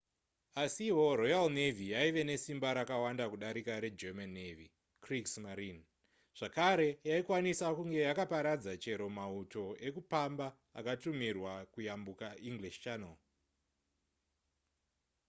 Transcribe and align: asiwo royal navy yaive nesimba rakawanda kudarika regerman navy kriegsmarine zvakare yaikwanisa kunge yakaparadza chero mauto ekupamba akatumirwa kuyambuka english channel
asiwo 0.63 1.05
royal 1.21 1.47
navy 1.59 1.85
yaive 1.93 2.21
nesimba 2.29 2.69
rakawanda 2.77 3.25
kudarika 3.31 3.73
regerman 3.83 4.31
navy 4.39 4.67
kriegsmarine 5.03 5.83
zvakare 6.37 6.89
yaikwanisa 7.09 7.67
kunge 7.77 7.99
yakaparadza 8.09 8.73
chero 8.83 9.07
mauto 9.17 9.65
ekupamba 9.87 10.47
akatumirwa 10.79 11.53
kuyambuka 11.73 12.27
english 12.49 12.77
channel 12.83 13.15